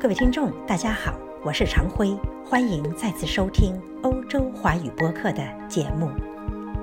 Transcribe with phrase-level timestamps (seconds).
[0.00, 1.12] 各位听众，大家好，
[1.42, 2.16] 我是常辉，
[2.48, 6.08] 欢迎再次收听欧洲华语播客的节目。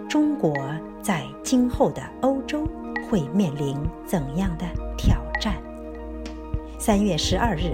[0.09, 0.54] 中国
[1.02, 2.67] 在今后的欧洲
[3.09, 4.65] 会面临怎样的
[4.97, 5.55] 挑战？
[6.78, 7.71] 三月十二日，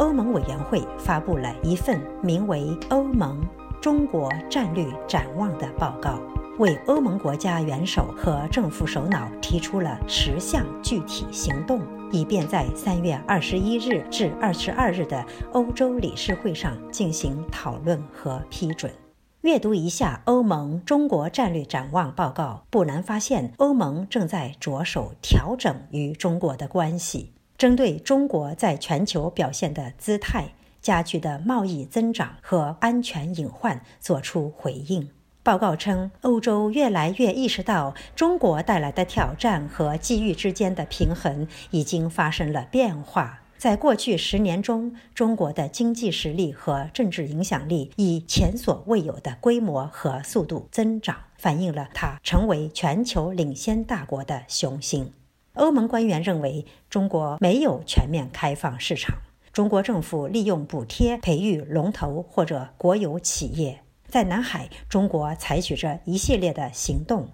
[0.00, 3.40] 欧盟委员会发布了一份名为《欧盟
[3.80, 6.18] 中国战略展望》的报告。
[6.60, 11.80] 为欧盟国家元首和政府首脑提出了十项具体行动，
[12.12, 18.92] 以便在三月二十一日至二十二日的欧洲理事会上进行讨论和批准。
[19.40, 30.52] 阅读一下欧盟中国战略展望报告，不难发现，欧盟正在着手调整与中国的关系，针对中国在全球表现的姿态、
[30.82, 35.08] 加剧的贸易增长和安全隐患作出回应。
[35.50, 43.42] 报告称，欧洲越来越意识到中国带来的挑战和机遇之间的平衡已经发生了变化。
[43.58, 55.12] 在过去十年中，中国的经济实力和政治影响力以前所未有的规模和速度增长，反映了它成为全球领先大国的雄心。
[55.54, 59.16] 欧盟官员认为，中国没有全面开放市场。
[59.52, 63.80] 中国政府利用补贴培育龙头或者国有企业。
[64.10, 67.26] 在南海，中国采取着一系列的行动；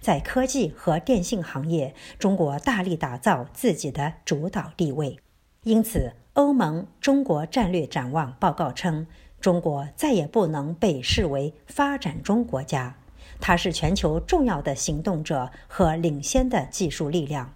[0.00, 5.18] 在科技和电信行业，中国大力打造自己的主导地位。
[5.64, 9.06] 因此，欧盟中国战略展望报告称，
[9.40, 12.96] 中国再也不能被视为发展中国家，
[13.38, 17.52] 它是全球重要的行动者和领先的技术力量。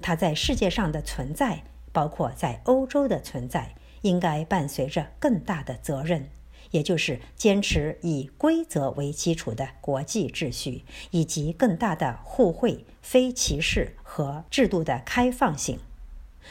[0.00, 6.28] 它在世界上的存在，包括在欧洲的存在，应该伴随着更大的责任。
[6.72, 15.78] 也就是坚持以规则为基础的国际秩序，以及更大的互惠、非歧视和制度的开放性。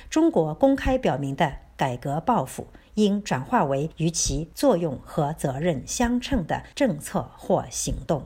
[0.09, 8.25] 中国公开表明的改革抱负，应转化为与其作用和责任相称的政策或行动。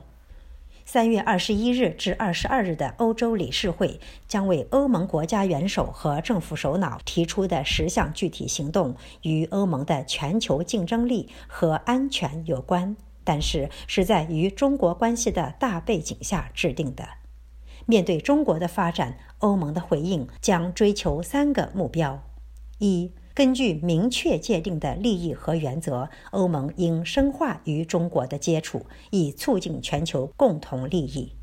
[0.88, 3.98] 三月二十一日至二十二日的欧洲理事会
[4.28, 17.04] 将为欧盟国家元首和政府首脑提出的十项具体行动，与欧盟的全球竞争力和安全有关，但是是在与中国关系的大背景下制定的。
[17.84, 22.22] 面对中国的发展，欧盟的回应将追求三个目标：
[22.78, 23.10] 一。
[23.36, 31.34] 根据明确界定的利益和原则，欧盟应深化与中国的接触，以促进全球共同利益。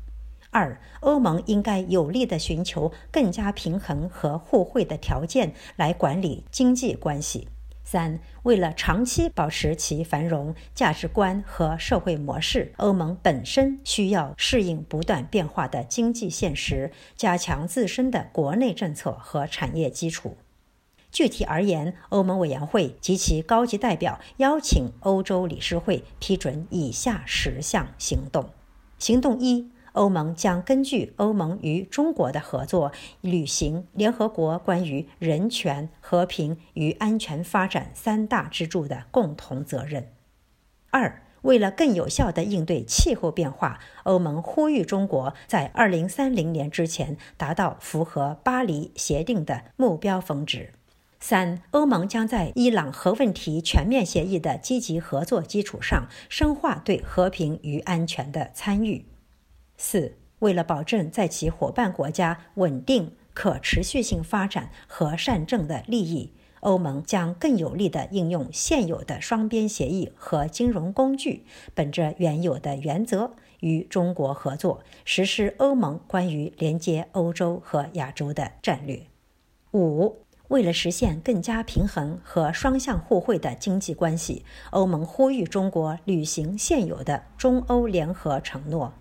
[0.50, 7.46] 二，欧盟应该有力地寻求更加平衡和互惠的条件来管理经济关系。
[7.84, 20.36] 三，为了长期保持其繁荣、价值观和社会模式，欧盟本身需要适应不断变化的经济现实，加强自身的国内政策和产业基础。
[21.14, 28.50] 具体而言，欧盟委员会及其高级代表邀请欧洲理事会批准以下十项行动：
[28.98, 40.08] 行动一，欧盟将根据欧盟与中国的合作，履行联合国关于人权、和平与安全发展三大支柱的共同责任。
[40.90, 50.72] 二，为了更有效地应对气候变化，欧盟呼吁中国在二零三零年之前达到符合巴黎协定的目标峰值。
[51.26, 59.06] 三、欧盟将在伊朗核问题全面协议的积极合作基础上，深化对和平与安全的参与。
[59.78, 79.06] 四、为了保证在其伙伴国家稳定、可持续性发展和善政的利益，欧盟将更有力地应用现有的双边协议和金融工具，本着原有的原则与中国合作，实施欧盟关于连接欧洲和亚洲的战略。
[79.72, 80.23] 五。
[80.54, 88.92] 为了实现更加平衡和双向互惠的经济关系，欧盟呼吁中国履行现有的中欧联合承诺，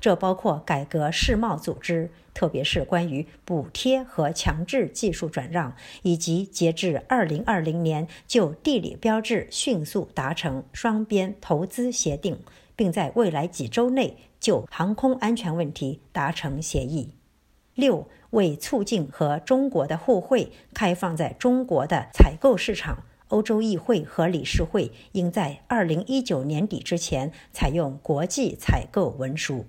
[0.00, 12.40] 这包括改革世贸组织，特别是关于补贴和强制技术转让，以及截至二零二零年就地理标志迅速达成双边投资协定，
[12.74, 17.12] 并在未来几周内就航空安全问题达成协议。
[17.76, 18.08] 六。
[18.36, 29.64] 为促进和中国的互惠，开放在中国的采购市场，欧洲议会和理事会应在二零一九年底之前采用国际采购文书。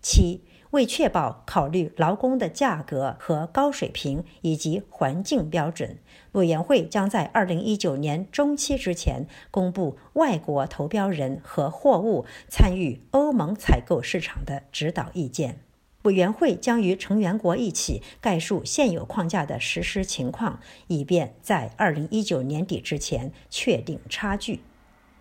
[0.00, 5.98] 七，为确保考虑劳工的价格和高水平以及环境标准，
[6.32, 15.69] 委员会将在二零一九年中期之前公布外国投标人和货物参与欧盟采购市场的指导意见。
[16.02, 24.60] 委员会将与成员国一起概述现有框架的实施情况，以便在2019年底之前确定差距。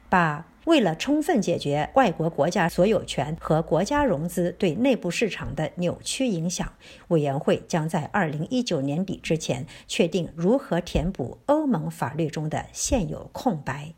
[0.08, 6.72] 八、为了充分解决外国国家所有权和国家融资对内部市场的扭曲影响，
[7.10, 13.94] 委员会将在2019年底之前确定如何填补欧盟法律中的现有空白。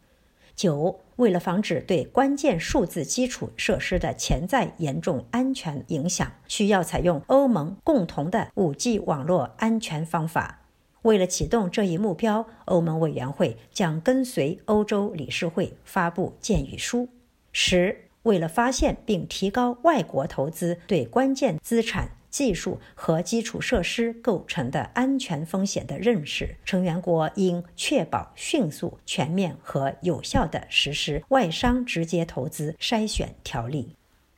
[0.62, 10.60] 九、为了防止对关键数字基础设施的潜在严重安全影响，需要采用欧盟共同的 5G 网络安全方法。
[11.02, 17.10] 为了启动这一目标，欧盟委员会将跟随欧洲理事会发布建议书。
[17.52, 22.12] 十、为了发现并提高外国投资对关键资产。
[22.32, 33.96] 技术和基础设施构成的安全风险的认识，成员国应确保迅速、全面和有效地实施外商直接投资筛选条例。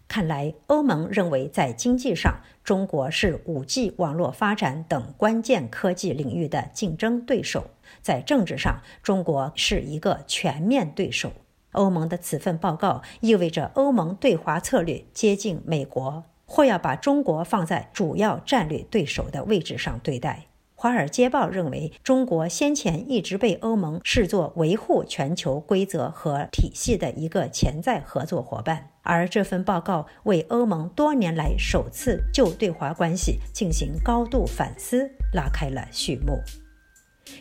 [0.08, 7.62] 看来，欧盟认为在经济上，中国是 5G 网络发展等关键科技领域的竞争对手；
[8.02, 11.32] 在政治上，中国是一个全面对手。
[11.72, 16.24] 欧盟的此份报告意味着欧盟对华策略接近美国。
[16.54, 20.46] 或要把中国放在主要战略对手的位置上对待。
[20.76, 36.40] 《华尔街报》认为，中国先前一直被欧盟视作维护全球规则和体系的一个潜在合作伙伴，而这份报告为欧盟多年来首次就对华关系进行高度反思拉开了序幕。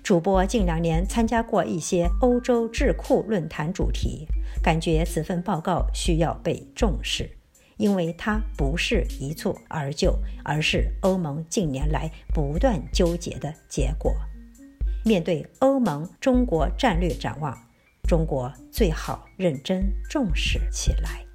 [0.03, 4.27] 主播近两年参加过一些欧洲智库论坛主题，
[4.63, 7.42] 感觉此份报告需要被重视。
[7.83, 14.15] 因为它不是一蹴而就，而是欧盟近年来不断纠结的结果。
[15.05, 17.59] 面对欧盟中国战略展望，
[18.09, 21.32] 中国最好认真重视起来。